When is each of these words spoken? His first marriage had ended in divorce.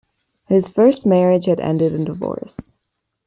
His 0.47 0.67
first 0.67 1.05
marriage 1.05 1.45
had 1.45 1.59
ended 1.59 1.93
in 1.93 2.05
divorce. 2.05 2.55